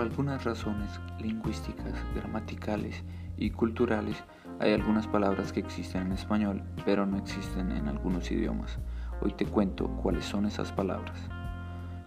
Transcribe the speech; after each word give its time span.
algunas 0.00 0.44
razones 0.44 1.00
lingüísticas, 1.20 1.92
gramaticales 2.14 3.02
y 3.36 3.50
culturales, 3.50 4.16
hay 4.60 4.72
algunas 4.72 5.06
palabras 5.06 5.52
que 5.52 5.60
existen 5.60 6.02
en 6.02 6.12
español, 6.12 6.62
pero 6.84 7.06
no 7.06 7.18
existen 7.18 7.72
en 7.72 7.88
algunos 7.88 8.30
idiomas. 8.30 8.78
Hoy 9.20 9.32
te 9.32 9.44
cuento 9.46 9.88
cuáles 10.02 10.24
son 10.24 10.46
esas 10.46 10.72
palabras. 10.72 11.18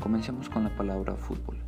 Comencemos 0.00 0.48
con 0.48 0.64
la 0.64 0.74
palabra 0.74 1.14
fútbol. 1.14 1.58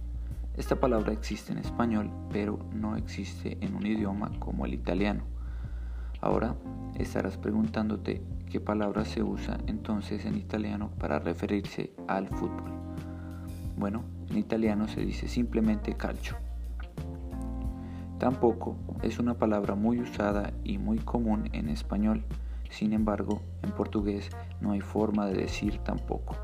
Esta 0.57 0.77
palabra 0.77 1.13
existe 1.13 1.53
en 1.53 1.59
español, 1.59 2.11
pero 2.31 2.59
no 2.75 2.97
existe 2.97 3.57
en 3.61 3.75
un 3.75 3.87
idioma 3.87 4.31
como 4.39 4.67
el 4.67 4.75
italiano. 4.75 5.25
Ahora 6.21 6.55
estarás 6.95 7.39
preguntándote 7.39 8.23
qué 8.51 8.61
palabra 8.61 9.05
se 9.05 9.23
usa 9.23 9.59
entonces 9.67 10.25
en 10.27 10.37
italiano 10.37 10.91
para 10.99 11.19
referirse 11.19 11.95
al 12.07 12.29
fútbol. 12.29 12.73
Bueno, 13.77 14.05
en 14.31 14.39
italiano 14.39 14.89
se 14.89 15.01
dice 15.01 15.29
simplemente 15.29 15.95
calcio. 15.95 16.37
Tampoco 18.19 18.77
es 19.03 19.19
una 19.19 19.35
palabra 19.35 19.75
muy 19.75 20.01
usada 20.01 20.53
y 20.63 20.79
muy 20.79 20.99
común 20.99 21.49
en 21.53 21.69
español. 21.69 22.25
Sin 22.71 22.93
embargo, 22.93 23.43
en 23.63 23.73
portugués 23.73 24.31
no 24.61 24.73
hay 24.73 24.81
forma 24.81 25.27
de 25.27 25.35
decir 25.35 25.79
tampoco. 25.79 26.37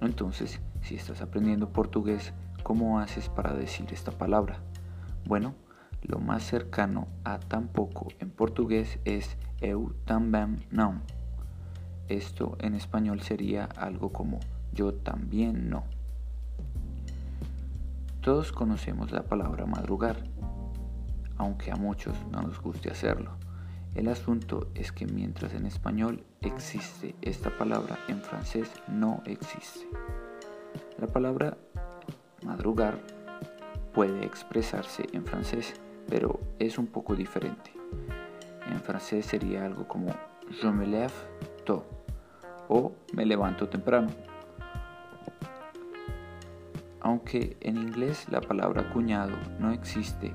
Entonces, 0.00 0.60
si 0.82 0.96
estás 0.96 1.22
aprendiendo 1.22 1.72
portugués, 1.72 2.32
¿cómo 2.62 2.98
haces 2.98 3.28
para 3.28 3.54
decir 3.54 3.86
esta 3.92 4.10
palabra? 4.10 4.58
Bueno, 5.24 5.54
lo 6.02 6.18
más 6.18 6.42
cercano 6.42 7.08
a 7.24 7.38
tampoco 7.38 8.08
en 8.20 8.30
portugués 8.30 8.98
es 9.04 9.36
eu 9.60 9.94
também 10.04 10.56
não. 10.70 11.00
Esto 12.08 12.56
en 12.60 12.74
español 12.74 13.20
sería 13.20 13.64
algo 13.64 14.12
como 14.12 14.38
yo 14.72 14.94
también 14.94 15.70
no. 15.70 15.95
Todos 18.26 18.50
conocemos 18.50 19.12
la 19.12 19.22
palabra 19.22 19.66
madrugar, 19.66 20.16
aunque 21.36 21.70
a 21.70 21.76
muchos 21.76 22.16
no 22.32 22.42
nos 22.42 22.60
guste 22.60 22.90
hacerlo. 22.90 23.36
El 23.94 24.08
asunto 24.08 24.66
es 24.74 24.90
que 24.90 25.06
mientras 25.06 25.54
en 25.54 25.64
español 25.64 26.24
existe 26.40 27.14
esta 27.22 27.56
palabra, 27.56 28.00
en 28.08 28.20
francés 28.20 28.68
no 28.88 29.22
existe. 29.26 29.86
La 30.98 31.06
palabra 31.06 31.56
madrugar 32.44 32.98
puede 33.94 34.26
expresarse 34.26 35.06
en 35.12 35.24
francés, 35.24 35.74
pero 36.08 36.40
es 36.58 36.78
un 36.78 36.88
poco 36.88 37.14
diferente. 37.14 37.72
En 38.68 38.80
francés 38.80 39.24
sería 39.24 39.64
algo 39.64 39.86
como 39.86 40.10
je 40.50 40.72
me 40.72 40.84
lève 40.84 41.14
tôt 41.64 41.84
o 42.68 42.92
me 43.12 43.24
levanto 43.24 43.68
temprano. 43.68 44.08
Aunque 47.06 47.56
en 47.60 47.76
inglés 47.76 48.26
la 48.32 48.40
palabra 48.40 48.90
cuñado 48.92 49.36
no 49.60 49.70
existe, 49.70 50.34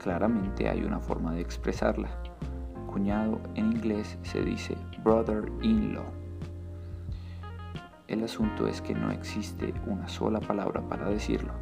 claramente 0.00 0.68
hay 0.68 0.84
una 0.84 1.00
forma 1.00 1.34
de 1.34 1.40
expresarla. 1.40 2.08
Cuñado 2.86 3.40
en 3.56 3.72
inglés 3.72 4.16
se 4.22 4.40
dice 4.44 4.76
brother-in-law. 5.02 6.04
El 8.06 8.22
asunto 8.22 8.68
es 8.68 8.80
que 8.80 8.94
no 8.94 9.10
existe 9.10 9.74
una 9.88 10.06
sola 10.06 10.38
palabra 10.38 10.80
para 10.88 11.08
decirlo. 11.08 11.54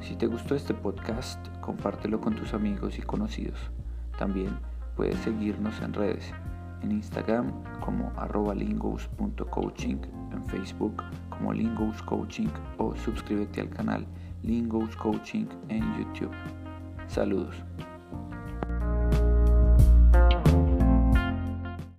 Si 0.00 0.16
te 0.16 0.26
gustó 0.26 0.56
este 0.56 0.74
podcast, 0.74 1.38
compártelo 1.60 2.20
con 2.20 2.34
tus 2.34 2.54
amigos 2.54 2.98
y 2.98 3.02
conocidos. 3.02 3.70
También 4.18 4.58
puedes 4.96 5.20
seguirnos 5.20 5.80
en 5.80 5.92
redes 5.92 6.34
en 6.82 6.92
Instagram 6.92 7.52
como 7.80 8.12
arroba 8.16 8.54
lingos.coaching, 8.54 9.98
en 10.32 10.44
Facebook 10.44 11.02
como 11.28 11.52
Lingos 11.52 12.02
Coaching 12.02 12.48
o 12.78 12.94
suscríbete 12.96 13.60
al 13.60 13.70
canal 13.70 14.06
Lingos 14.42 14.96
Coaching 14.96 15.46
en 15.68 15.82
YouTube. 15.98 16.34
Saludos. 17.08 17.56